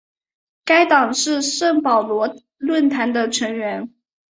[0.65, 3.93] 该党是圣保罗论坛的成员。